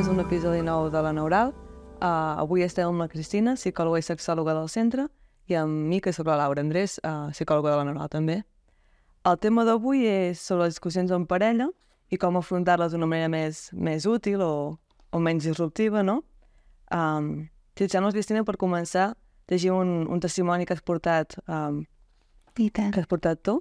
[0.00, 1.50] benvingudes a un episodi nou de la Neural.
[2.00, 5.04] Uh, avui estem amb la Cristina, psicòloga i sexòloga del centre,
[5.44, 8.38] i amb mi, que soc la Laura Andrés, uh, psicòloga de la Neural també.
[9.28, 11.68] El tema d'avui és sobre les discussions en parella
[12.08, 14.78] i com afrontar-les d'una manera més, més útil o,
[15.12, 16.22] o menys disruptiva, no?
[16.88, 19.10] Um, si et sembla, Cristina, per començar,
[19.52, 21.84] llegim un, un testimoni que has portat, um,
[22.56, 22.94] I tant.
[22.96, 23.58] que has portat tu.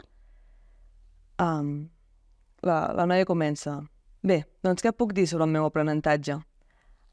[1.36, 1.90] Um,
[2.64, 3.82] la, la noia comença.
[4.22, 6.34] Bé, doncs què puc dir sobre el meu aprenentatge?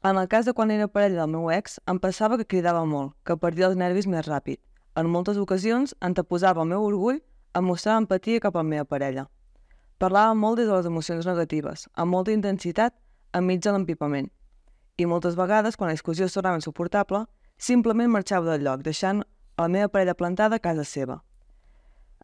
[0.03, 3.13] En el cas de quan era parella del meu ex, em passava que cridava molt,
[3.23, 4.59] que perdia els nervis més ràpid.
[4.99, 7.21] En moltes ocasions anteposava el meu orgull
[7.53, 9.23] a mostrar empatia cap a la meva parella.
[9.97, 12.93] Parlava molt des de les emocions negatives, amb molta intensitat,
[13.31, 14.27] enmig de l'empipament.
[14.97, 17.23] I moltes vegades, quan la discussió es tornava insuportable,
[17.57, 19.23] simplement marxava del lloc, deixant
[19.57, 21.21] la meva parella plantada a casa seva.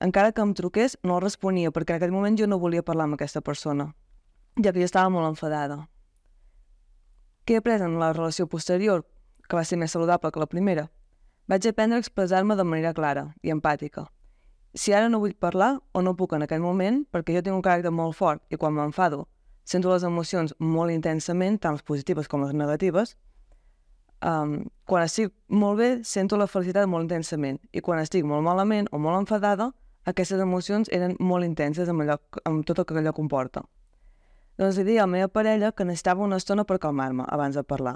[0.02, 3.08] Encara que em truqués, no el responia, perquè en aquell moment jo no volia parlar
[3.08, 3.94] amb aquesta persona
[4.62, 5.88] ja que jo estava molt enfadada.
[7.46, 9.06] Què he après en la relació posterior,
[9.48, 10.90] que va ser més saludable que la primera?
[11.48, 14.08] Vaig aprendre a expressar-me de manera clara i empàtica.
[14.74, 17.66] Si ara no vull parlar o no puc en aquell moment, perquè jo tinc un
[17.66, 19.28] caràcter molt fort i quan m'enfado
[19.64, 23.16] sento les emocions molt intensament, tant les positives com les negatives,
[24.24, 28.90] um, quan estic molt bé sento la felicitat molt intensament i quan estic molt malament
[28.92, 29.72] o molt enfadada,
[30.06, 33.64] aquestes emocions eren molt intenses amb, allò, amb tot el que allò comporta.
[34.58, 37.64] Doncs li deia a la meva parella que necessitava una estona per calmar-me abans de
[37.64, 37.96] parlar,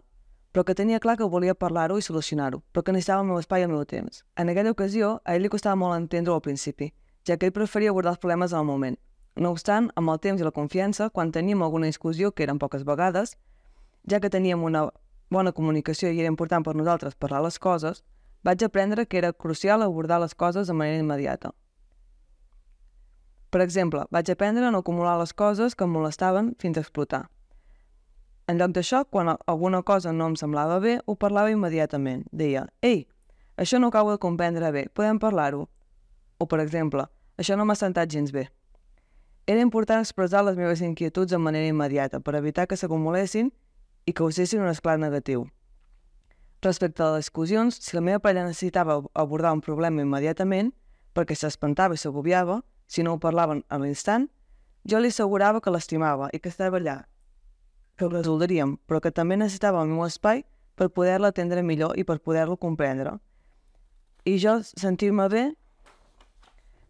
[0.52, 3.62] però que tenia clar que volia parlar-ho i solucionar-ho, però que necessitava el meu espai
[3.62, 4.24] i el meu temps.
[4.36, 6.88] En aquella ocasió, a ell li costava molt entendre al principi,
[7.30, 8.98] ja que ell preferia abordar els problemes al moment.
[9.38, 12.88] No obstant, amb el temps i la confiança, quan teníem alguna discussió, que eren poques
[12.90, 13.38] vegades,
[14.10, 14.88] ja que teníem una
[15.30, 18.02] bona comunicació i era important per nosaltres parlar les coses,
[18.42, 21.54] vaig aprendre que era crucial abordar les coses de manera immediata.
[23.50, 27.28] Per exemple, vaig aprendre a no acumular les coses que em molestaven fins a explotar.
[28.48, 32.26] En lloc d'això, quan alguna cosa no em semblava bé, ho parlava immediatament.
[32.32, 33.06] Deia, ei,
[33.58, 35.66] això no acabo de comprendre bé, podem parlar-ho?
[36.38, 37.08] O, per exemple,
[37.38, 38.48] això no m'ha sentat gens bé.
[39.48, 43.52] Era important expressar les meves inquietuds de manera immediata per evitar que s'acumulessin
[44.06, 45.46] i causessin un esclat negatiu.
[46.62, 50.74] Respecte a les discussions, si la meva parella necessitava abordar un problema immediatament
[51.16, 54.30] perquè s'espantava i s'agobiava, si no ho parlaven a l'instant,
[54.88, 57.02] jo li assegurava que l'estimava i que estava allà,
[57.98, 60.46] que ho resoldríem, però que també necessitava el meu espai
[60.78, 63.18] per poder-la atendre millor i per poder-lo comprendre.
[64.26, 65.44] I jo sentir-me bé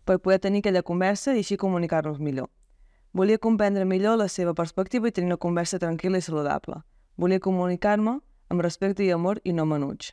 [0.05, 2.49] per poder tenir aquella conversa i així comunicar-nos millor.
[3.13, 6.81] Volia comprendre millor la seva perspectiva i tenir una conversa tranquil·la i saludable.
[7.17, 8.19] Volia comunicar-me
[8.49, 10.11] amb respecte i amor i no menuig.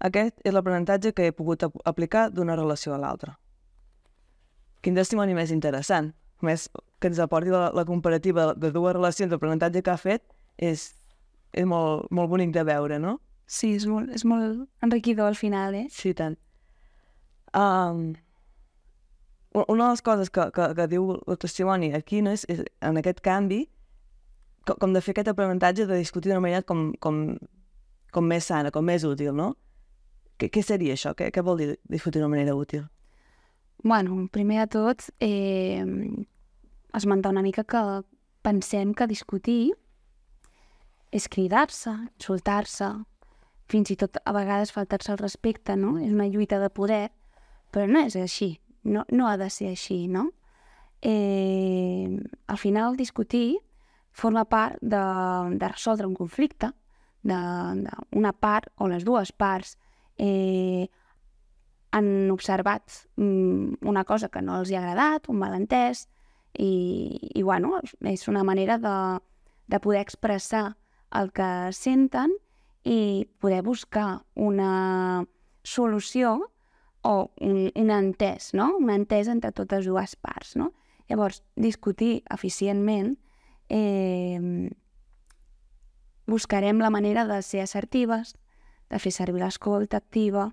[0.00, 3.36] Aquest és l'aprenentatge que he pogut aplicar d'una relació a l'altra.
[4.80, 6.12] Quin testimoni més interessant.
[6.46, 6.68] Més,
[7.00, 10.24] que ens aporti la, la comparativa de dues relacions d'aprenentatge que ha fet
[10.56, 10.86] és,
[11.52, 13.18] és molt, molt bonic de veure, no?
[13.50, 15.86] Sí, és molt, és molt enriquidor al final, eh?
[15.92, 16.38] Sí, tant.
[17.56, 18.14] Um,
[19.66, 23.00] una de les coses que, que, que diu el testimoni aquí no és, és en
[23.00, 23.64] aquest canvi
[24.66, 27.34] com, com de fer aquest aprenentatge de discutir d'una manera com, com,
[28.14, 29.54] com més sana, com més útil, no?
[30.38, 31.16] Què, què seria això?
[31.18, 32.86] Què, què vol dir discutir d'una manera útil?
[33.82, 35.84] Bueno, primer de tot, eh,
[36.92, 38.04] esmentar una mica que
[38.42, 39.72] pensem que discutir
[41.10, 42.90] és cridar-se, insultar-se,
[43.72, 45.96] fins i tot a vegades faltar-se el respecte, no?
[45.98, 47.10] És una lluita de poder,
[47.72, 50.28] però no és així, no, no ha de ser així, no?
[51.00, 53.56] Eh, al final, discutir
[54.12, 55.00] forma part de,
[55.56, 56.74] de resoldre un conflicte,
[57.22, 59.76] d'una part o les dues parts
[60.16, 60.88] eh,
[61.90, 62.82] han observat
[63.16, 66.06] mm, una cosa que no els hi ha agradat, un malentès,
[66.58, 68.94] i, i bueno, és una manera de,
[69.70, 70.76] de poder expressar
[71.14, 72.32] el que senten
[72.84, 75.26] i poder buscar una
[75.62, 76.50] solució
[77.02, 78.72] o un, un entès, no?
[78.78, 80.54] un entès entre totes dues parts.
[80.56, 80.72] No?
[81.08, 83.16] Llavors, discutir eficientment,
[83.68, 84.70] eh,
[86.26, 88.36] buscarem la manera de ser assertives,
[88.90, 90.50] de fer servir l'escolta activa,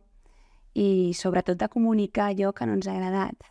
[0.78, 3.50] i sobretot de comunicar allò que no ens ha agradat.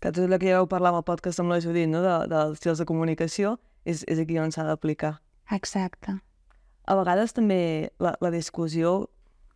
[0.00, 2.00] Que tot el que ja vau parlar amb el podcast amb la Judit, no?
[2.04, 5.18] de, dels estils de comunicació, és, és aquí on s'ha d'aplicar.
[5.52, 6.16] Exacte.
[6.88, 9.04] A vegades també la, la discussió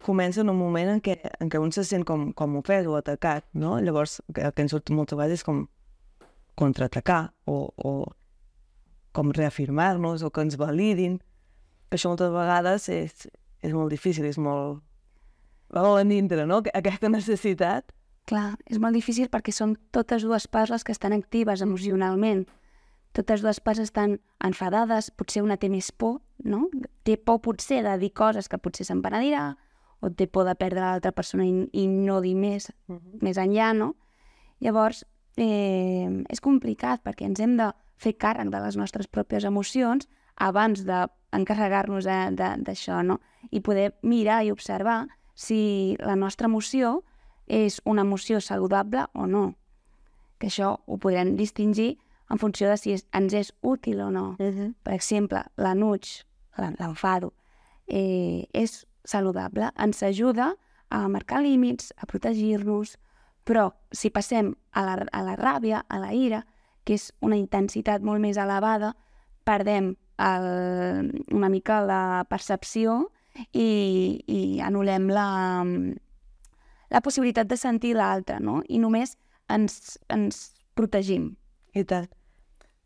[0.04, 2.94] comença en un moment en què, en què un se sent com, com ofès o
[2.98, 3.78] atacat, no?
[3.82, 5.64] Llavors, el que ens surt moltes vegades és com
[6.58, 7.92] contraatacar o, o
[9.16, 11.18] com reafirmar-nos o que ens validin,
[11.88, 13.26] que això moltes vegades és,
[13.64, 14.82] és molt difícil, és molt,
[15.70, 16.62] volen dintre, no?
[16.74, 17.92] Aquesta necessitat.
[18.28, 22.46] Clar, és molt difícil perquè són totes dues parts les que estan actives emocionalment.
[23.12, 26.68] totes dues parts estan enfadades, potser una té més por, no?
[27.04, 29.56] Té por potser de dir coses que potser se'n penedirà,
[30.00, 33.18] o té por de perdre l'altra persona i, i no dir més, Uh -huh.
[33.22, 33.96] més enllà, no?
[34.60, 35.04] Llavors,
[35.36, 40.06] eh, és complicat perquè ens hem de fer càrrec de les nostres pròpies emocions
[40.36, 43.20] abans d'encarregar-nos de- de- d'això, no?
[43.50, 47.04] I poder mirar i observar si la nostra emoció
[47.46, 49.54] és una emoció saludable o no.
[50.38, 51.96] Que això ho podrem distingir
[52.28, 54.36] en funció de si és, ens és útil o no.
[54.38, 54.74] Uh -huh.
[54.82, 56.24] Per exemple, l'enuig,
[56.58, 57.32] l'en- l'enfado,
[57.86, 60.56] eh, és saludable, ens ajuda
[60.90, 62.98] a marcar límits, a protegir-nos,
[63.44, 66.46] però si passem a la, a la ràbia, a la ira,
[66.84, 68.96] que és una intensitat molt més elevada,
[69.44, 73.10] perdem el, una mica la percepció
[73.52, 73.68] i,
[74.26, 75.28] i anul·lem la,
[76.90, 78.60] la possibilitat de sentir l'altre, no?
[78.68, 79.16] I només
[79.52, 80.40] ens, ens
[80.78, 81.32] protegim.
[81.74, 82.08] I tant.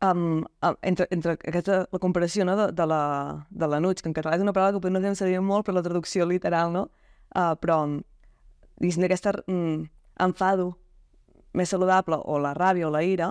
[0.03, 0.43] Um,
[0.83, 3.03] entre, entre aquesta, la comparació no, de, de la,
[3.51, 5.77] de l'enuig, que en català és una paraula que potser no ens servir molt per
[5.77, 6.89] la traducció literal, no?
[7.31, 8.01] Uh, però, um,
[8.83, 9.85] diguéssim, aquesta um,
[10.27, 10.73] enfado
[11.55, 13.31] més saludable, o la ràbia o la ira,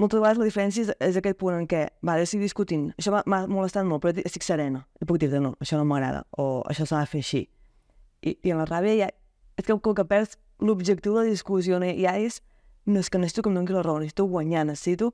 [0.00, 3.12] moltes vegades la diferència és, és aquest punt en què, va, jo estic discutint, això
[3.26, 6.86] m'ha- molestat molt, però estic serena, i puc dir-te, no, això no m'agrada, o això
[6.88, 7.42] s'ha de fer així.
[8.22, 9.10] I, I en la ràbia ja,
[9.58, 11.86] és que com que perds l'objectiu de la discussió, no?
[11.86, 12.40] ja és,
[12.86, 15.12] no és que necessito que em doni la raó, necessito guanyar, necessito...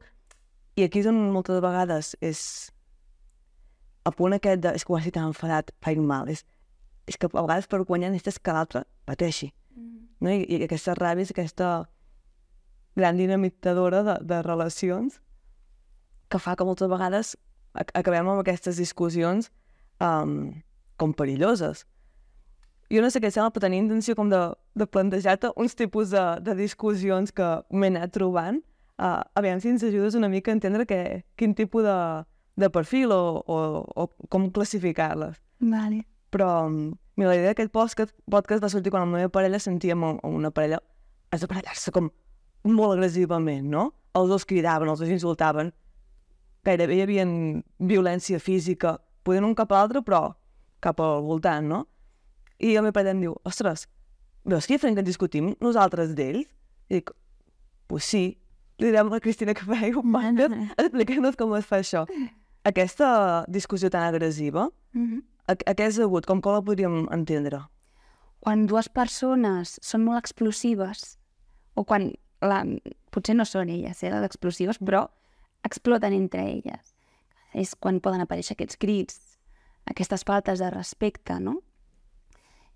[0.79, 2.41] I aquí és on moltes vegades és
[4.07, 6.45] el punt aquest de, és que ho estic tan enfadat, faig mal, és,
[7.11, 9.51] és que a vegades per guanyar necessites que l'altre pateixi.
[10.23, 10.31] No?
[10.31, 11.89] I, I aquesta ràbia és aquesta
[12.99, 15.21] gran dinamitzadora de, de relacions
[16.29, 17.37] que fa que moltes vegades
[17.79, 19.53] ac acabem amb aquestes discussions
[20.03, 20.51] um,
[20.99, 21.85] com perilloses.
[22.91, 24.41] Jo no sé què sembla, però tenia intenció com de,
[24.75, 28.63] de plantejar-te uns tipus de, de discussions que m'he anat trobant,
[28.99, 31.99] uh, aviam si ens ajudes una mica a entendre que, quin tipus de,
[32.59, 35.37] de perfil o, o, o com classificar-les.
[35.61, 36.03] Vale.
[36.33, 40.03] Però um, mira, la idea d'aquest podcast, podcast va sortir quan la meva parella sentíem
[40.25, 40.81] una parella
[41.31, 42.09] es de barallar-se com
[42.65, 43.93] molt agressivament, no?
[44.19, 45.71] Els dos cridaven, els dos insultaven,
[46.67, 47.27] gairebé hi havia
[47.79, 50.35] violència física, podent un cap a l'altre, però
[50.85, 51.85] cap al voltant, no?
[52.59, 53.87] I el meu pare em diu, ostres,
[54.45, 56.49] veus que diferent que discutim nosaltres d'ells?
[56.89, 57.13] I dic,
[57.87, 58.39] pues sí.
[58.79, 60.51] Li direm a la Cristina que faig un màster,
[60.83, 62.05] explicant-nos com es fa això.
[62.67, 65.23] Aquesta discussió tan agressiva, Mm -hmm.
[65.47, 66.25] a, a què és degut?
[66.25, 67.61] Com, com la podríem entendre?
[68.41, 71.17] quan dues persones són molt explosives,
[71.75, 72.63] o quan la,
[73.11, 75.07] potser no són elles, eh, les explosives, però
[75.67, 76.95] exploten entre elles.
[77.55, 79.39] És quan poden aparèixer aquests crits,
[79.89, 81.59] aquestes faltes de respecte, no?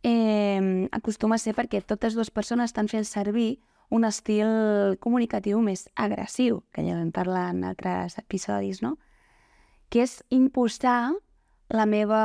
[0.03, 3.61] Eh, acostuma a ser perquè totes dues persones estan fent servir
[3.93, 8.97] un estil comunicatiu més agressiu, que ja vam parlar en altres episodis, no?
[9.93, 11.13] Que és imposar
[11.69, 12.23] la meva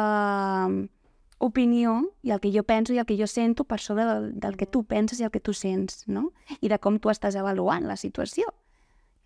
[1.38, 4.58] opinió i el que jo penso i el que jo sento per sobre del, del
[4.58, 6.32] que tu penses i el que tu sents, no?
[6.62, 8.50] I de com tu estàs avaluant la situació.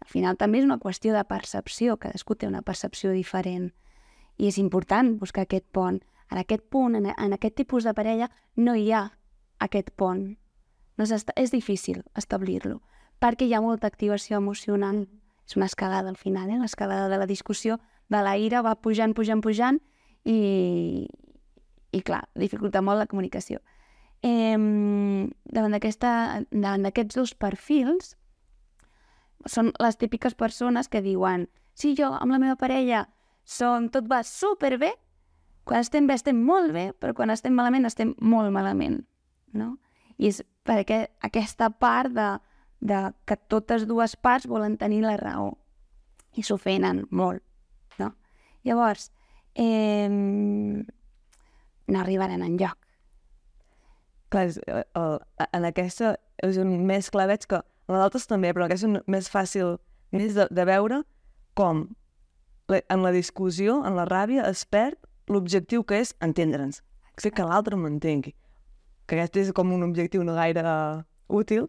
[0.02, 3.72] Al final també és una qüestió de percepció, cadascú té una percepció diferent.
[4.38, 6.02] I és important buscar aquest pont.
[6.32, 9.12] En aquest punt, en, en aquest tipus de parella, no hi ha
[9.60, 10.38] aquest pont.
[10.98, 12.82] No és, és difícil establir-lo,
[13.20, 15.06] perquè hi ha molta activació emocional.
[15.48, 16.60] És una escalada al final, eh?
[16.60, 19.80] l'escalada de la discussió, de la ira va pujant, pujant, pujant,
[20.24, 21.08] i,
[21.92, 23.60] i clar, dificulta molt la comunicació.
[24.22, 24.58] Eh,
[25.52, 28.16] davant d'aquests dos perfils,
[29.50, 33.08] són les típiques persones que diuen si jo amb la meva parella
[33.44, 34.92] som, tot va superbé,
[35.66, 39.02] quan estem bé estem molt bé, però quan estem malament estem molt malament,
[39.58, 39.76] no?
[40.22, 42.30] I és perquè aquesta part de,
[42.82, 45.56] de que totes dues parts volen tenir la raó
[46.38, 47.42] i s'ofenen molt,
[47.98, 48.14] no?
[48.68, 49.10] Llavors,
[49.56, 50.08] eh,
[51.92, 52.78] no arribaran enlloc.
[54.32, 55.18] Clar, és, eh, el,
[55.52, 58.88] en aquesta és un més clar, veig que en les altres també, però en aquesta
[58.88, 59.76] és un més fàcil
[60.16, 61.02] més de, de veure
[61.60, 61.90] com
[62.72, 64.96] en la discussió, en la ràbia, es perd
[65.32, 66.82] l'objectiu que és entendre'ns,
[67.20, 68.34] fer que l'altre m'entengui.
[69.08, 71.68] Que aquest és com un objectiu no gaire uh, útil,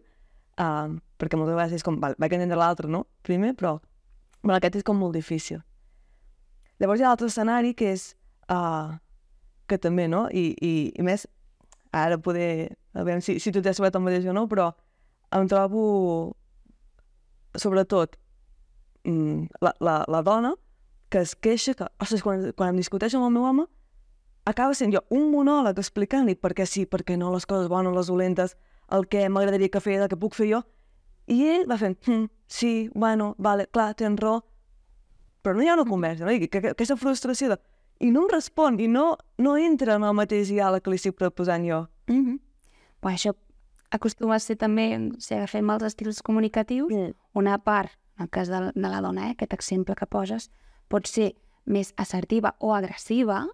[0.63, 3.03] uh, perquè moltes vegades és com, val, vaig entendre l'altre, no?
[3.27, 3.75] Primer, però,
[4.41, 5.59] però aquest és com molt difícil.
[6.79, 8.13] Llavors hi ha l'altre escenari que és
[8.47, 8.95] uh,
[9.67, 10.25] que també, no?
[10.31, 11.27] I, i, i més,
[11.93, 14.71] ara poder, a veure si, si tu t'has trobat el mateix o no, però
[15.33, 16.33] em trobo,
[17.57, 18.17] sobretot,
[19.05, 20.53] mm, la, la, la dona
[21.13, 23.67] que es queixa que, ostres, quan, quan em discuteixo amb el meu home,
[24.49, 27.93] acaba sent jo un monòleg explicant-li per què sí, per què no, les coses bones,
[27.95, 28.55] les dolentes,
[28.91, 30.63] el que m'agradaria que feia, el que puc fer jo,
[31.31, 34.41] i ell va fent, hm, sí, bueno, vale, clar, tens raó,
[35.43, 36.33] però no hi ha una conversa, no?
[36.33, 37.59] I que, que, aquesta frustració de...
[38.03, 41.15] I no em respon, i no, no entra en el mateix diàleg que li estic
[41.15, 41.87] proposant jo.
[42.11, 42.39] Mm -hmm.
[43.01, 43.33] Bueno, això
[43.91, 47.13] acostuma a ser també, si agafem els estils comunicatius, Mm.
[47.33, 50.49] una part, en el cas de, de la dona, eh, aquest exemple que poses,
[50.87, 53.47] pot ser més assertiva o agressiva,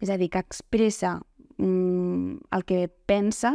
[0.00, 1.20] és a dir, que expressa
[1.56, 3.54] mm, el que pensa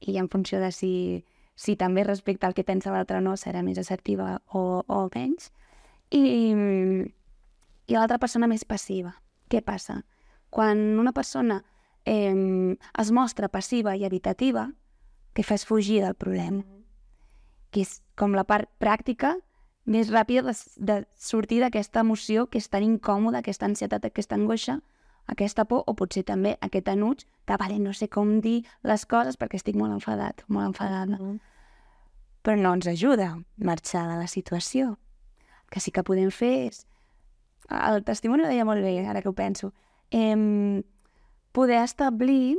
[0.00, 1.24] i en funció de si,
[1.54, 5.52] si també respecte al que pensa l'altre no, serà més assertiva o, o menys.
[6.10, 6.22] I,
[7.86, 9.14] i l'altra persona més passiva.
[9.48, 10.02] Què passa?
[10.50, 11.62] Quan una persona
[12.04, 14.70] eh, es mostra passiva i evitativa,
[15.34, 16.64] que fa és fugir del problema,
[17.70, 19.34] que és com la part pràctica
[19.86, 20.54] més ràpida de,
[20.88, 24.80] de sortir d'aquesta emoció que és tan incòmoda, aquesta ansietat, aquesta angoixa,
[25.26, 29.38] aquesta por o potser també aquest enuig de vale, no sé com dir les coses
[29.38, 31.18] perquè estic molt enfadat, molt enfadada.
[32.46, 34.94] Però no ens ajuda marxar de la situació.
[35.66, 36.84] El que sí que podem fer és...
[37.70, 39.72] El testimoni ho deia molt bé, ara que ho penso.
[40.10, 40.82] Em,
[41.56, 42.56] poder establir,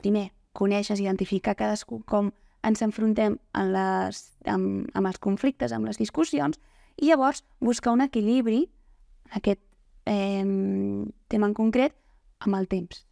[0.00, 2.30] primer, conèixer, identificar cadascú com
[2.64, 6.60] ens enfrontem en les, amb, amb els conflictes, amb les discussions,
[6.96, 8.68] i llavors buscar un equilibri,
[9.34, 9.60] aquest
[10.06, 10.44] eh,
[11.28, 11.96] tema en concret,
[12.40, 13.04] amb el temps.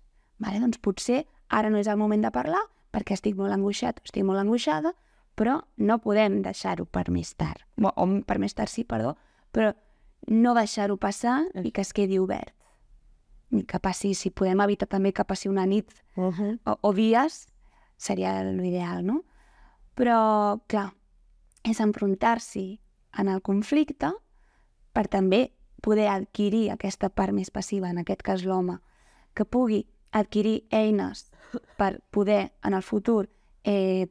[0.43, 0.61] Vale?
[0.63, 4.41] Doncs potser ara no és el moment de parlar perquè estic molt angoixat estic molt
[4.41, 4.93] angoixada,
[5.35, 7.63] però no podem deixar-ho per més tard.
[7.81, 9.15] O, o per més tard sí, perdó,
[9.53, 9.73] però
[10.29, 12.55] no deixar-ho passar i que es quedi obert.
[13.53, 16.59] I que passi, si podem evitar també que passi una nit Uh -huh.
[16.67, 17.47] o, o dies,
[17.97, 19.23] seria l'ideal, no?
[19.97, 20.93] Però, clar,
[21.63, 22.81] és enfrontar-s'hi
[23.19, 24.13] en el conflicte
[24.93, 28.79] per també poder adquirir aquesta part més passiva, en aquest cas l'home,
[29.35, 31.31] que pugui adquirir eines
[31.77, 33.29] per poder, en el futur,
[33.65, 34.09] eh,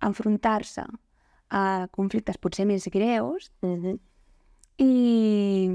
[0.00, 0.84] enfrontar-se
[1.50, 3.98] a conflictes potser més greus Uh -huh.
[4.78, 5.68] I,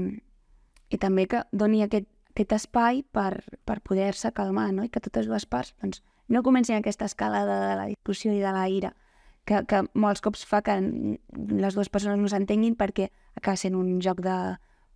[0.90, 4.84] i també que doni aquest, aquest espai per, per poder-se calmar, no?
[4.84, 8.52] I que totes dues parts doncs, no comencin aquesta escalada de la discussió i de
[8.52, 8.94] la ira,
[9.44, 14.00] que, que molts cops fa que les dues persones no s'entenguin perquè acaba sent un
[14.00, 14.38] joc de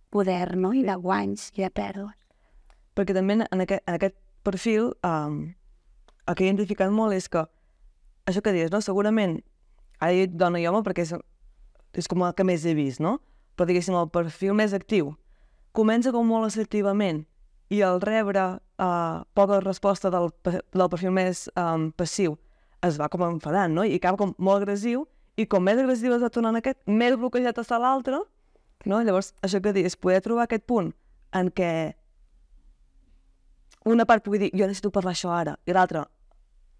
[0.09, 0.73] poder, no?
[0.73, 2.17] I de guanys i de pèrdues.
[2.97, 5.53] Perquè també en, aquest, en aquest perfil um,
[6.25, 7.45] el que he identificat molt és que
[8.29, 8.81] això que dius, no?
[8.85, 9.39] segurament
[9.99, 11.13] ara he dit dona i home perquè és,
[11.97, 13.17] és com el que més he vist, no?
[13.59, 15.11] Però diguéssim, el perfil més actiu
[15.75, 17.25] comença com molt assertivament
[17.69, 22.37] i al rebre uh, poca resposta del, del perfil més um, passiu
[22.87, 23.83] es va com enfadant, no?
[23.83, 25.03] I acaba com molt agressiu
[25.35, 28.21] i com més agressiu es va tornant aquest, més bloquejat està l'altre,
[28.87, 29.01] no?
[29.03, 30.93] Llavors, això que dius, poder trobar aquest punt
[31.35, 31.71] en què
[33.89, 36.05] una part pugui dir, jo necessito parlar això ara, i l'altra,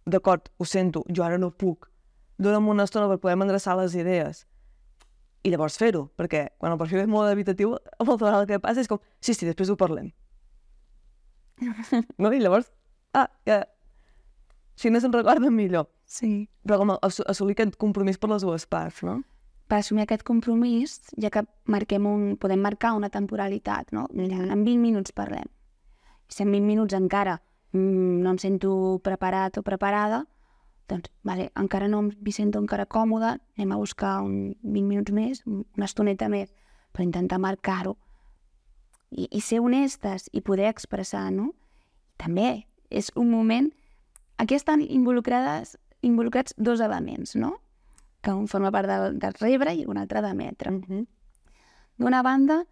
[0.08, 1.88] d'acord, ho sento, jo ara no puc,
[2.40, 4.46] dona'm una estona per poder endreçar les idees.
[5.44, 8.84] I llavors fer-ho, perquè quan el perfil és molt evitatiu, molta vegada el que passa
[8.84, 10.12] és com, sí, sí, després ho parlem.
[12.22, 12.32] no?
[12.32, 12.72] I llavors,
[13.16, 13.64] ah, ja,
[14.80, 15.90] si no se'n recorden millor.
[16.10, 16.48] Sí.
[16.64, 19.20] Però com ass assolir aquest compromís per les dues parts, no?
[19.70, 24.08] Per assumir aquest compromís, ja que marquem un, podem marcar una temporalitat, no?
[24.16, 25.46] Mira, en 20 minuts parlem.
[26.30, 27.38] I si en 20 minuts encara
[27.76, 28.72] mm, no em sento
[29.06, 30.24] preparat o preparada,
[30.90, 35.44] doncs, vale, encara no em sento encara còmoda, anem a buscar un 20 minuts més,
[35.46, 36.52] una estoneta més,
[36.92, 37.96] per intentar marcar-ho.
[39.12, 41.54] I, I ser honestes i poder expressar, no?
[42.18, 43.72] També és un moment...
[44.40, 47.58] Aquí estan involucrades, involucrats dos elements, no?
[48.24, 50.72] Que un forma part del, del rebre i un altre d'emetre.
[50.72, 51.08] Mm -hmm.
[51.98, 52.66] D'una banda,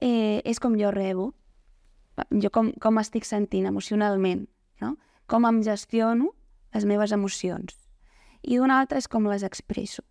[0.00, 1.34] eh, és com jo rebo,
[2.30, 4.48] jo com, com estic sentint emocionalment,
[4.80, 4.96] no?
[5.26, 6.34] com em gestiono
[6.74, 7.76] les meves emocions.
[8.42, 10.02] I d'una altra és com les expresso.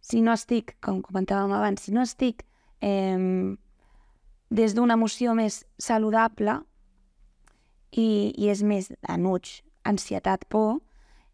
[0.00, 2.42] Si no estic, com comentàvem abans, si no estic
[2.80, 3.54] eh,
[4.50, 6.58] des d'una emoció més saludable
[7.92, 10.80] i, i és més enuig, ansietat, por,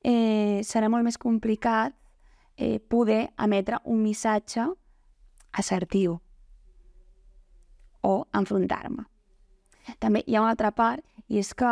[0.05, 1.95] eh, serà molt més complicat
[2.57, 4.67] eh, poder emetre un missatge
[5.57, 6.19] assertiu
[8.07, 9.07] o enfrontar-me.
[10.03, 11.71] També hi ha una altra part, i és que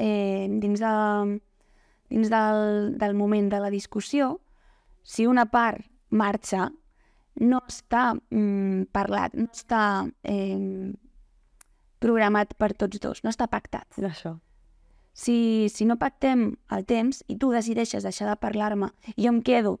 [0.00, 1.38] eh, dins, de,
[2.10, 4.38] dins del, del moment de la discussió,
[5.04, 6.70] si una part marxa,
[7.40, 9.82] no està mm, parlat, no està
[10.24, 10.90] eh,
[12.00, 13.86] programat per tots dos, no està pactat.
[14.00, 14.34] Això.
[15.12, 19.40] Si, si no pactem el temps i tu decideixes deixar de parlar-me i jo em
[19.44, 19.78] quedo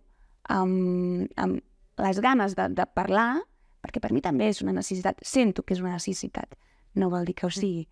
[0.50, 1.60] amb, amb
[2.00, 3.42] les ganes de, de parlar,
[3.80, 6.56] perquè per mi també és una necessitat, sento que és una necessitat,
[6.98, 7.86] no vol dir que ho sigui,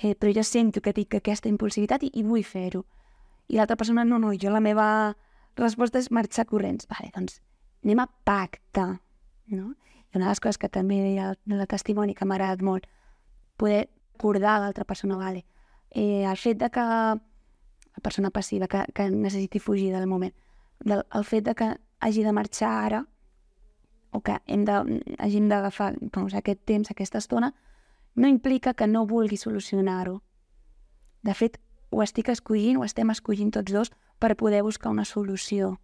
[0.00, 2.84] eh, però jo sento que tinc aquesta impulsivitat i, i vull fer-ho.
[3.48, 4.88] I l'altra persona, no, no, jo la meva
[5.58, 6.88] resposta és marxar corrents.
[6.90, 7.40] Vale, doncs
[7.84, 9.00] anem a pactar,
[9.52, 9.74] no?
[10.12, 12.86] I una de les coses que també deia el, el testimoni que m'ha agradat molt,
[13.56, 15.44] poder acordar l'altra persona, vale,
[15.90, 20.34] eh, el fet de que la persona passiva que, que necessiti fugir del moment,
[20.80, 23.04] del, el fet de que hagi de marxar ara
[24.12, 24.78] o que hem de,
[25.18, 27.52] hàgim d'agafar doncs, aquest temps, aquesta estona,
[28.14, 30.22] no implica que no vulgui solucionar-ho.
[31.22, 31.58] De fet,
[31.90, 35.76] ho estic escollint, ho estem escollint tots dos per poder buscar una solució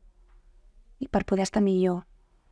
[0.99, 2.05] i per poder estar millor.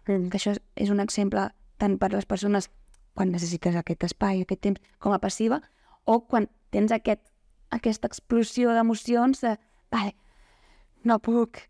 [0.06, 0.28] Mm.
[0.30, 1.49] Que això és, un exemple
[1.80, 2.71] tant per les persones
[3.16, 5.62] quan necessites aquest espai, aquest temps, com a passiva,
[6.04, 7.23] o quan tens aquest,
[7.73, 9.56] aquesta explosió d'emocions de,
[9.92, 10.12] vale,
[11.04, 11.64] no puc,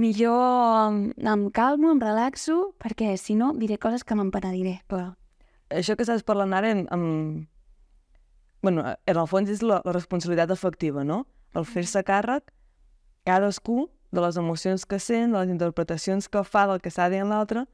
[0.00, 4.80] millor em, em calmo, em relaxo, perquè si no diré coses que m'empenediré.
[4.88, 5.14] Clar.
[5.70, 7.48] Això que estàs parlant ara, en, en...
[8.62, 11.24] bueno, en el fons és la, la responsabilitat efectiva, no?
[11.56, 12.52] El fer-se càrrec
[13.26, 17.22] cadascú de les emocions que sent, de les interpretacions que fa del que s'ha dit
[17.22, 17.66] en l'altre.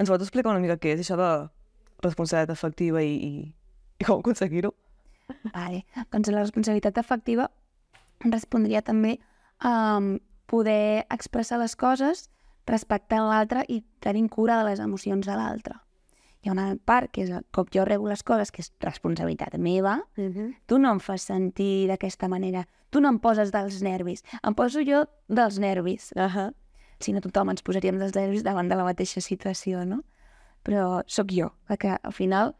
[0.00, 1.30] Ens pot explicar una mica què és això de
[2.02, 3.32] responsabilitat efectiva i, i,
[4.00, 4.72] i com aconseguir-ho?
[5.52, 5.84] Vale.
[6.12, 7.50] Doncs la responsabilitat efectiva
[8.24, 9.18] respondria també
[9.60, 10.16] a um,
[10.50, 12.28] poder expressar les coses
[12.68, 15.78] respectant l'altre i tenint cura de les emocions de l'altre.
[16.44, 19.56] Hi ha una part que és el, com jo rebo les coses, que és responsabilitat
[19.56, 20.54] meva, Uh -huh.
[20.66, 24.80] tu no em fas sentir d'aquesta manera, tu no em poses dels nervis, em poso
[24.84, 26.12] jo dels nervis.
[26.16, 26.54] Uh -huh.
[27.00, 30.04] Si no, tothom ens posaríem dels nervis davant de la mateixa situació, no?
[30.62, 32.54] Però sóc jo, la que al final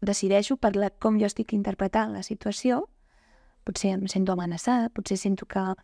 [0.00, 2.88] decideixo per la, com jo estic interpretant la situació.
[3.64, 5.74] Potser em sento amenaçada, potser sento que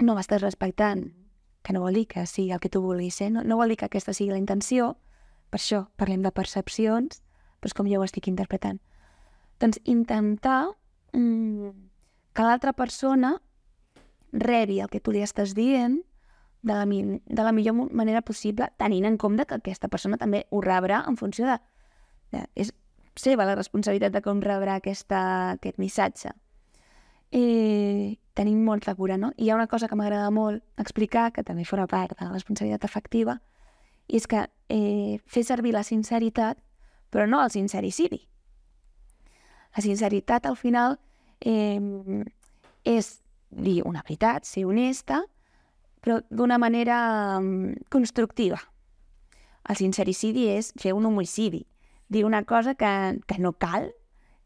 [0.00, 1.12] no m'estàs respectant,
[1.62, 3.76] que no vol dir que sigui el que tu vulguis ser, no, no vol dir
[3.76, 4.96] que aquesta sigui la intenció,
[5.52, 7.20] per això parlem de percepcions,
[7.60, 8.80] però és com jo ho estic interpretant.
[9.60, 10.72] Doncs intentar
[11.12, 11.70] mm,
[12.32, 13.36] que l'altra persona
[14.32, 16.00] rebi el que tu li estàs dient
[16.62, 20.62] de la, de la millor manera possible, tenint en compte que aquesta persona també ho
[20.64, 21.58] rebrà en funció de...
[22.32, 22.72] de és
[23.12, 25.20] seva la responsabilitat de com rebrà aquesta,
[25.58, 26.30] aquest missatge.
[27.28, 29.34] Eh, tenim molta cura, no?
[29.36, 32.32] I hi ha una cosa que m'agrada molt explicar, que també forma part de la
[32.32, 33.36] responsabilitat afectiva,
[34.12, 36.58] i és que eh, fer servir la sinceritat,
[37.08, 38.20] però no el sincericidi.
[39.72, 40.98] La sinceritat, al final,
[41.40, 41.80] eh,
[42.84, 43.08] és
[43.48, 45.22] dir una veritat, ser honesta,
[46.04, 47.40] però d'una manera
[47.88, 48.60] constructiva.
[49.68, 51.64] El sincericidi és fer un homicidi,
[52.08, 52.92] dir una cosa que,
[53.26, 53.92] que no cal,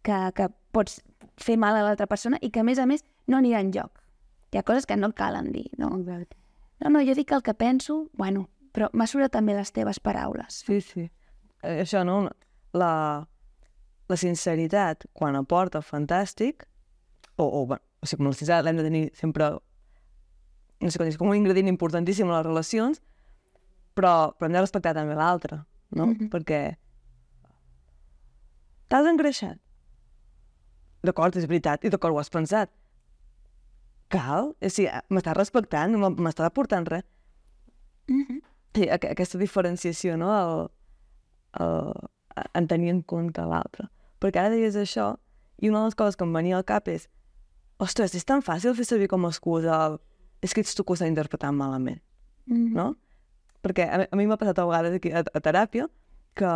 [0.07, 1.01] que, que pots
[1.43, 4.03] fer mal a l'altra persona i que, a més a més, no anirà en lloc.
[4.53, 5.91] Hi ha coses que no calen dir, no?
[5.97, 8.47] No, no, jo dic el que penso, bueno,
[8.77, 10.61] però mesura també les teves paraules.
[10.67, 11.07] Sí, sí.
[11.65, 12.27] Eh, Això, no?
[12.77, 12.93] La,
[14.11, 16.67] la sinceritat, quan aporta, fantàstic,
[17.37, 19.49] o, o, bueno, o sigui, com la sinceritat l'hem de tenir sempre,
[20.85, 23.01] no sé com dir, com un ingredient importantíssim a les relacions,
[23.97, 25.63] però, però hem de respectar també l'altre,
[25.97, 26.11] no?
[26.11, 26.29] Mhm.
[26.35, 26.61] Perquè
[28.93, 29.57] t'has engreixat.
[31.07, 32.69] D'acord, és veritat, i d'acord, ho has pensat.
[34.13, 34.53] Cal?
[34.53, 37.09] O sigui, m'estàs respectant, no m'estàs aportant res.
[38.07, 38.46] Mm -hmm.
[38.77, 40.33] Sí, aqu aquesta diferenciació, no?
[40.37, 40.67] El,
[41.65, 41.93] el,
[42.61, 43.89] en tenir en compte l'altre.
[44.21, 45.15] Perquè ara deies això,
[45.63, 47.09] i una de les coses que em venia al cap és
[47.81, 49.99] ostres, és tan fàcil fer servir com a excusa el,
[50.45, 52.03] és que ets tu que ho estàs interpretant malament,
[52.47, 52.75] Mm -hmm.
[52.75, 52.97] no?
[53.63, 55.89] Perquè a, a mi m'ha passat a vegades aquí a, a teràpia
[56.35, 56.47] que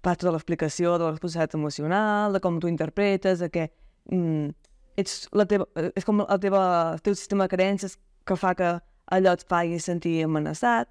[0.00, 3.70] pas tota l'explicació de la responsabilitat emocional, de com tu interpretes, de que
[4.10, 4.48] mm,
[4.96, 8.80] ets la teva, és com el, teva, el teu sistema de creences que fa que
[9.12, 10.88] allò et faci sentir amenaçat.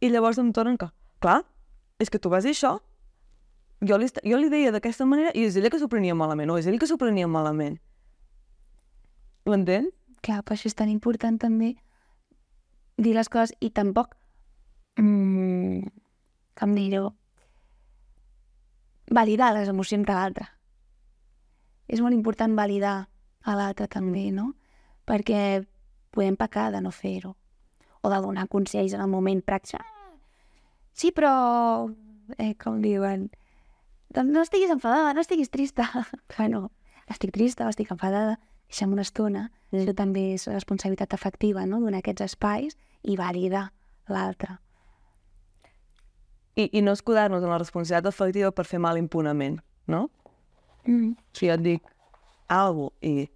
[0.00, 0.88] I llavors em tornen que,
[1.22, 1.42] clar,
[1.98, 2.76] és que tu vas dir això,
[3.82, 6.58] jo li, jo li deia d'aquesta manera i és ella que s'ho prenia malament, o
[6.58, 7.78] és ell que s'ho prenia malament.
[9.48, 9.94] M'entens?
[10.22, 11.76] Clar, per això és tan important també
[12.98, 14.16] dir les coses i tampoc,
[14.98, 15.86] mm,
[16.58, 17.14] com dir-ho,
[19.10, 20.48] validar les emocions de l'altre.
[21.88, 23.08] És molt important validar
[23.42, 24.52] a l'altre també, no?
[25.06, 25.64] Perquè
[26.10, 27.37] podem pecar de no fer-ho.
[28.02, 29.82] O de donar consells en el moment pràctic.
[30.92, 31.88] Sí, però...
[32.36, 33.28] Eh, com diuen?
[34.14, 35.86] Doncs no estiguis enfadada, no estiguis trista.
[36.36, 36.70] bueno,
[37.08, 39.48] estic trista o estic enfadada, deixa'm una estona.
[39.70, 39.82] Mm.
[39.82, 41.80] Això també és responsabilitat afectiva, no?
[41.80, 43.68] Donar aquests espais i validar
[44.12, 44.58] l'altre.
[46.58, 50.08] I, i no escudar-nos en la responsabilitat efectiva per fer mal impunament, no?
[50.88, 51.14] Mm.
[51.36, 51.94] Si jo et dic
[52.48, 53.28] alguna i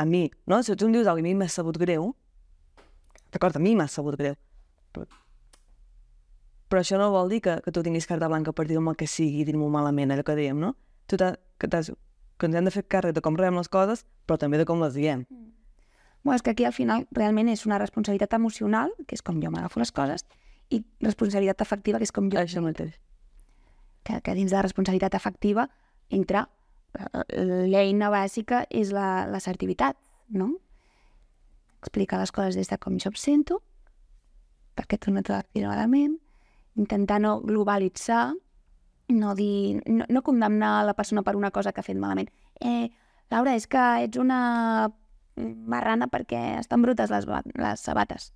[0.00, 0.62] a mi, no?
[0.62, 2.14] Si tu em dius alguna i a mi m'ha sabut greu,
[3.32, 4.34] d'acord, a mi m'ha sabut greu,
[4.92, 5.06] però,
[6.68, 9.06] però això no vol dir que, que tu tinguis carta blanca per dir-me el que
[9.10, 10.74] sigui i dir-m'ho malament, allò que dèiem, no?
[11.06, 14.58] Tu que, que ens hem de fer càrrec de com rebem les coses, però també
[14.60, 15.26] de com les diem.
[16.22, 19.50] Bueno, és que aquí al final realment és una responsabilitat emocional, que és com jo
[19.50, 20.24] m'agafo les coses,
[20.70, 22.94] i responsabilitat afectiva, que és com jo Això mateix.
[24.04, 25.68] que, que dins de la responsabilitat afectiva
[26.10, 26.48] entra
[26.94, 29.96] eh, l'eina bàsica és la- l'assertivitat,
[30.30, 30.54] no?
[31.82, 33.58] Explicar les coses des de com jo em sento,
[34.78, 36.16] perquè tu no t'ho has dit malament,
[36.78, 38.32] intentar no globalitzar,
[39.12, 42.30] no dir, no, no condemnar la persona per una cosa que ha fet malament.
[42.60, 42.88] Eh,
[43.30, 44.92] Laura, és que ets una
[45.36, 47.26] marrana perquè estan brutes les,
[47.58, 48.30] les sabates.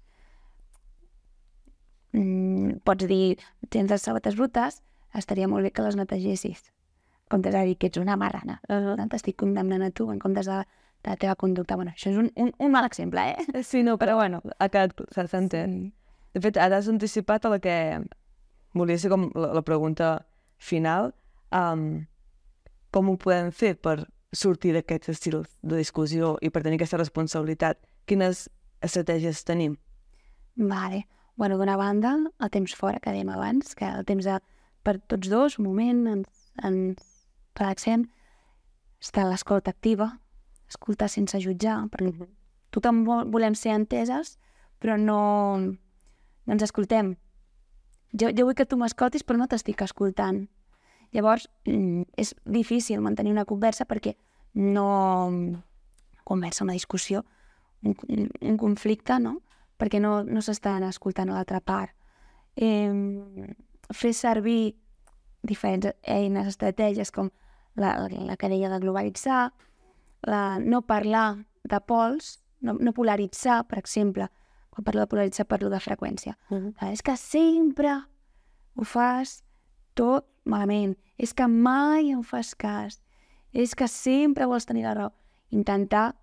[2.17, 3.37] Mm, pots dir,
[3.71, 4.81] tens les sabates brutes,
[5.15, 6.65] estaria molt bé que les netegessis.
[7.27, 8.61] En comptes de dir que ets una marrana.
[8.69, 9.09] Uh No?
[9.13, 10.65] T'estic condemnant a tu en comptes de,
[11.07, 11.77] de la teva conducta.
[11.79, 13.63] Bueno, això és un, un, un mal exemple, eh?
[13.63, 15.77] Sí, no, però bueno, ha quedat, s'entén.
[16.35, 17.77] De fet, ara has anticipat a la que
[18.75, 20.19] volia ser com la, la pregunta
[20.59, 21.13] final.
[21.55, 22.05] Um,
[22.91, 24.01] com ho podem fer per
[24.35, 27.79] sortir d'aquests estils de discussió i per tenir aquesta responsabilitat?
[28.11, 28.49] Quines
[28.83, 29.79] estratègies tenim?
[30.57, 31.05] Vale.
[31.37, 34.41] Bueno, d'una banda, el temps fora, que dèiem abans, que el temps de,
[34.83, 37.11] per tots dos, un moment, ens, ens
[37.61, 38.07] relaxem,
[39.05, 40.17] està l'escolta activa,
[40.69, 42.27] escoltar sense jutjar, perquè
[42.75, 44.37] tothom vol, volem ser enteses,
[44.83, 45.21] però no,
[45.59, 47.15] no ens escoltem.
[48.13, 50.47] Jo, jo vull que tu m'escoltis, però no t'estic escoltant.
[51.15, 54.17] Llavors, mm, és difícil mantenir una conversa perquè
[54.55, 55.63] no...
[56.27, 57.21] Conversa, una discussió,
[57.87, 59.37] un, un, un conflicte, no?
[59.79, 61.93] Perquè no, no s'estan escoltant a l'altra part.
[62.57, 62.91] Eh,
[63.95, 64.75] fer servir
[65.47, 67.31] diferents eines, estratègies com
[67.79, 69.53] la, la que deia de globalitzar,
[70.23, 74.29] la, no parlar de pols, no, no polaritzar, per exemple,
[74.71, 76.37] quan parlo de polaritzar parlo de freqüència.
[76.51, 76.93] Uh -huh.
[76.93, 77.93] És que sempre
[78.75, 79.45] ho fas
[79.95, 80.97] tot malament.
[81.19, 83.03] És que mai em fas cas.
[83.53, 85.13] És que sempre vols tenir la raó.
[85.51, 86.17] Intentar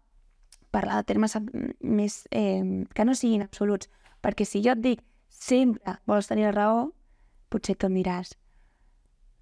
[0.71, 1.37] parlar de termes
[1.79, 2.27] més...
[2.31, 3.89] Eh, que no siguin absoluts.
[4.21, 6.93] Perquè si jo et dic sempre vols tenir la raó,
[7.49, 8.37] potser tu em diràs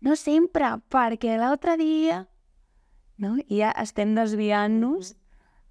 [0.02, 2.26] no sempre, perquè l'altre dia...
[3.18, 3.36] No?
[3.48, 5.16] I ja estem desviant-nos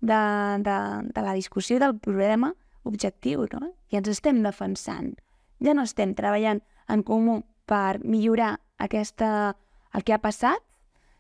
[0.00, 0.20] de,
[0.64, 0.76] de,
[1.14, 3.72] de la discussió del problema objectiu, no?
[3.90, 5.14] I ens estem defensant.
[5.60, 9.56] Ja no estem treballant en comú per millorar aquesta,
[9.94, 10.62] el que ha passat,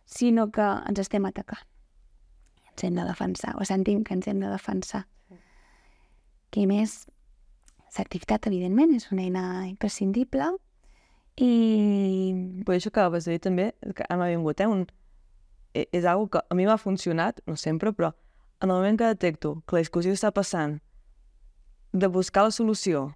[0.06, 1.62] sinó que ens estem atacant.
[2.70, 5.04] Ens hem de defensar, o sentim que ens hem de defensar.
[6.50, 7.04] Què més?
[7.84, 10.48] L'assertivitat, evidentment, és una eina imprescindible
[11.38, 11.52] i...
[12.66, 14.70] Però això que vas dir també, que m'ha vingut, eh?
[14.70, 14.86] Un...
[15.74, 18.12] e- És algo que a mi m'ha funcionat, no sempre, però
[18.60, 20.80] en el moment que detecto que la discussió està passant
[21.92, 23.14] de buscar la solució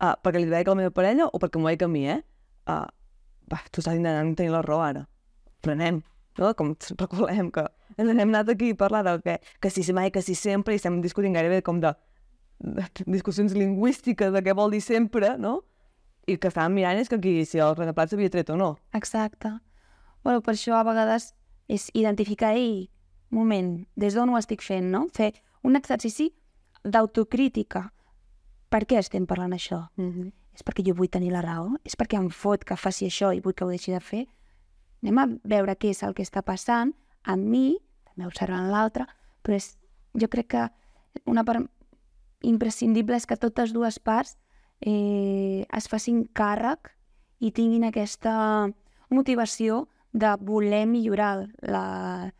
[0.00, 2.20] ah, perquè li veig a la meva parella o perquè m'ho veig a mi, eh?
[2.66, 2.86] Ah,
[3.50, 5.04] va, tu estàs intentant tenir la raó ara.
[5.64, 6.02] Prenem,
[6.38, 6.54] no?
[6.58, 7.66] Com recordem que
[7.98, 10.80] ens hem anat aquí a parlar del que, que si mai, que si sempre, i
[10.80, 11.94] estem discutint gairebé com de,
[12.58, 15.60] de discussions lingüístiques de què vol dir sempre, no?
[16.26, 18.74] I que estàvem mirant és que aquí, si el renaplat s'havia tret o no.
[18.96, 19.52] Exacte.
[20.24, 21.34] Bueno, per això a vegades
[21.68, 22.88] és identificar, ei,
[23.30, 25.04] moment, des d'on ho estic fent, no?
[25.12, 26.30] Fer un exercici
[26.84, 27.90] d'autocrítica.
[28.72, 29.88] Per què estem parlant això?
[29.96, 30.32] Mm -hmm.
[30.54, 31.76] És perquè jo vull tenir la raó?
[31.84, 34.26] És perquè em fot que faci això i vull que ho deixi de fer?
[35.02, 39.06] Anem a veure què és el que està passant amb mi, també observant l'altre,
[39.42, 39.76] però és,
[40.14, 40.70] jo crec que
[41.26, 41.66] una part
[42.42, 44.36] imprescindible és que totes dues parts
[44.80, 46.92] eh, es facin càrrec
[47.40, 48.70] i tinguin aquesta
[49.10, 52.32] motivació de voler millorar la,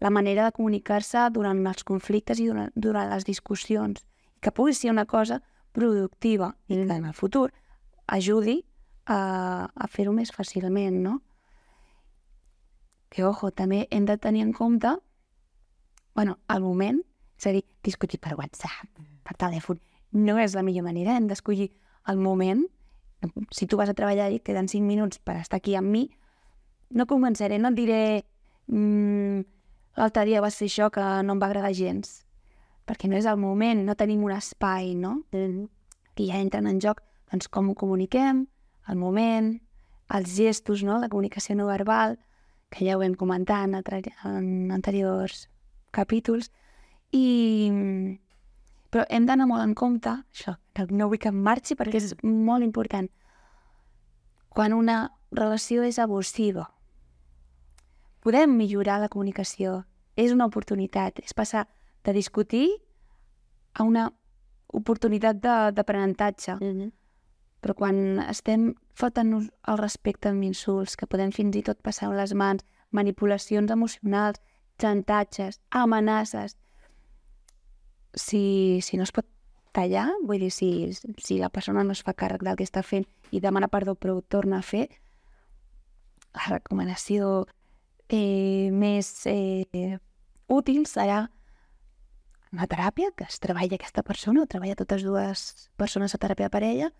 [0.00, 4.02] la manera de comunicar-se durant els conflictes i durant, durant les discussions.
[4.42, 5.38] Que pugui ser una cosa
[5.72, 7.52] productiva i que en el futur
[8.10, 8.64] ajudi
[9.06, 11.20] a, a fer-ho més fàcilment, no?
[13.12, 14.96] Que, ojo, també hem de tenir en compte
[16.14, 17.00] bueno, el moment,
[17.38, 18.88] és a dir, discutir per WhatsApp,
[19.24, 19.78] per telèfon,
[20.12, 21.70] no és la millor manera, hem d'escollir
[22.08, 22.66] el moment.
[23.54, 26.08] Si tu vas a treballar i queden 5 minuts per estar aquí amb mi,
[26.92, 28.02] no començaré, no et diré
[28.68, 29.42] mm,
[29.98, 32.22] l'altre dia vas fer això que no em va agradar gens,
[32.88, 35.20] perquè no és el moment, no tenim un espai, no?
[35.32, 37.00] Que ja entren en joc
[37.32, 38.44] doncs, com ho comuniquem,
[38.88, 39.54] el moment,
[40.12, 40.98] els gestos, no?
[41.00, 42.18] la comunicació no verbal,
[42.72, 45.46] que ja ho hem comentat en, en anteriors
[45.92, 46.50] capítols,
[47.12, 48.18] i...
[48.92, 52.14] però hem d'anar molt en compte, això, que no vull que em marxi perquè és
[52.22, 53.08] molt important,
[54.52, 56.68] quan una relació és abusiva.
[58.22, 59.82] Podem millorar la comunicació,
[60.14, 61.66] és una oportunitat, és passar
[62.06, 62.68] de discutir
[63.74, 64.10] a una
[64.72, 65.40] oportunitat
[65.74, 66.54] d'aprenentatge.
[66.54, 66.92] Mm -hmm.
[67.62, 72.16] Però quan estem fotent-nos el respecte amb insults, que podem fins i tot passar amb
[72.16, 74.40] les mans, manipulacions emocionals,
[74.78, 76.56] xantatges, amenaces,
[78.14, 79.26] si, si no es pot
[79.72, 83.06] tallar, vull dir, si, si la persona no es fa càrrec del que està fent
[83.30, 84.88] i demana perdó però ho torna a fer,
[86.34, 87.46] la recomanació
[88.12, 89.98] eh, més eh,
[90.52, 91.26] útil serà
[92.52, 96.52] una teràpia, que es treballa aquesta persona o treballa totes dues persones a teràpia de
[96.52, 96.90] parella,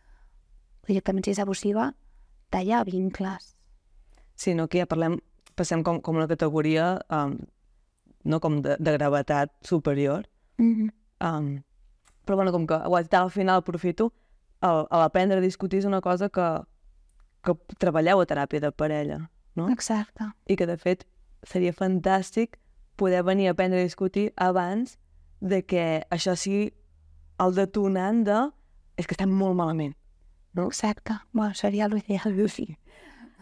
[0.88, 1.90] directament si és abusiva,
[2.50, 3.52] tallar vincles.
[4.34, 5.18] Sí, no, aquí ja parlem,
[5.54, 7.36] passem com, com una categoria um,
[8.24, 10.24] no com de, de gravetat superior.
[10.56, 10.90] Mm -hmm.
[11.22, 11.62] Um,
[12.24, 14.12] però bueno, com que ho has dit al final, aprofito,
[14.62, 16.62] el, el aprendre a discutir és una cosa que,
[17.42, 19.68] que treballeu a teràpia de parella, no?
[19.70, 20.32] Exacte.
[20.48, 21.06] I que, de fet,
[21.46, 22.58] seria fantàstic
[22.96, 24.98] poder venir a aprendre a discutir abans
[25.40, 26.70] de que això sigui
[27.42, 28.38] el detonant de
[29.00, 29.96] és que estem molt malament.
[30.54, 30.68] No?
[30.68, 31.16] Exacte.
[31.32, 32.76] Bueno, seria l'ideal, sí.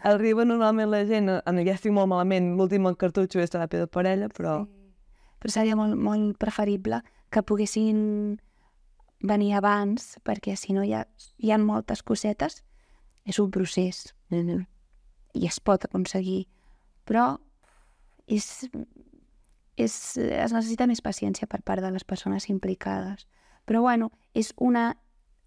[0.01, 4.31] Arriba normalment la gent, en ja estic molt malament, l'últim cartutxo és teràpia de parella,
[4.33, 4.63] però...
[4.65, 4.77] Sí.
[5.41, 7.01] Però seria molt, molt preferible
[7.33, 8.39] que poguessin
[9.25, 11.05] venir abans, perquè si no hi ha,
[11.37, 12.63] hi ha moltes cosetes,
[13.25, 14.65] és un procés Mm -hmm.
[15.33, 16.45] I es pot aconseguir,
[17.07, 17.35] però
[18.27, 18.67] és,
[19.77, 23.27] és, es necessita més paciència per part de les persones implicades.
[23.65, 24.95] Però bueno, és una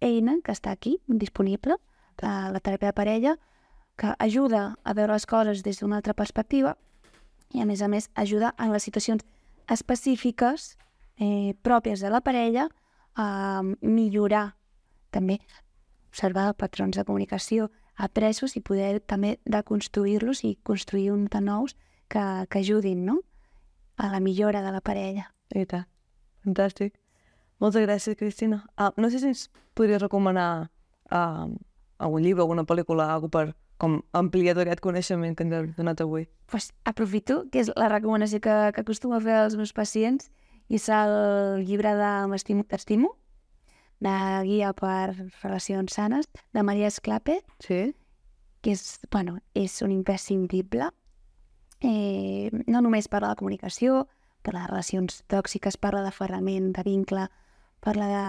[0.01, 1.77] eina que està aquí, disponible,
[2.21, 3.35] a la teràpia de parella,
[3.95, 6.75] que ajuda a veure les coses des d'una altra perspectiva
[7.53, 9.23] i, a més a més, ajuda en les situacions
[9.71, 10.75] específiques
[11.17, 12.67] eh, pròpies de la parella
[13.15, 14.55] a millorar
[15.11, 15.39] també
[16.11, 21.75] observar patrons de comunicació apresos i poder també deconstruir-los i construir uns de nous
[22.07, 23.19] que, que ajudin no?
[23.97, 25.31] a la millora de la parella.
[25.55, 25.87] I tant.
[26.45, 26.93] Fantàstic.
[27.63, 28.65] Moltes gràcies, Cristina.
[28.77, 30.69] Ah, no sé si ens podries recomanar
[31.11, 31.47] uh,
[31.97, 33.45] algun llibre, alguna pel·lícula, alguna per
[33.77, 36.27] com ampliar tot aquest coneixement que ens has donat avui.
[36.47, 40.29] pues, aprofito, que és la recomanació que, que acostumo a fer als meus pacients,
[40.69, 43.15] i és el llibre de M'estimo, t'estimo,
[43.99, 47.95] de Guia per Relacions Sanes, de Maria Esclape, Sí?
[48.61, 50.89] que és, bueno, és un imprescindible.
[51.81, 54.07] Eh, no només parla de comunicació,
[54.41, 57.27] parla de relacions tòxiques, parla d'aferrament, de vincle,
[57.79, 58.23] parla de...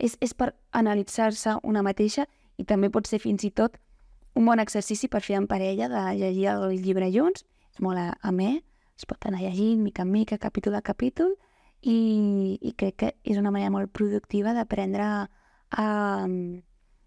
[0.00, 2.24] És, és per analitzar-se una mateixa
[2.56, 3.76] i també pot ser fins i tot
[4.38, 7.44] un bon exercici per fer en parella de llegir el llibre junts.
[7.74, 8.62] És molt a- amè,
[8.96, 11.34] es pot anar llegint mica en mica, capítol a capítol,
[11.82, 15.28] i, i crec que és una manera molt productiva d'aprendre a,
[15.70, 15.86] a,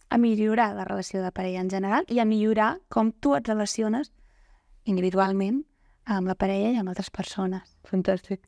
[0.10, 4.12] a millorar la relació de parella en general i a millorar com tu et relaciones
[4.86, 5.64] individualment
[6.06, 7.78] amb la parella i amb altres persones.
[7.88, 8.44] Fantàstic.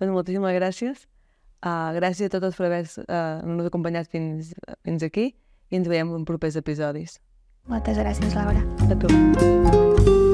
[0.00, 1.06] Doncs moltíssimes gràcies.
[1.60, 4.54] Uh, gràcies a totes per haver-nos acompanyat fins,
[4.86, 5.34] fins aquí
[5.70, 7.18] i ens veiem en propers episodis.
[7.68, 8.64] Moltes gràcies, Laura.
[8.88, 10.28] A tu.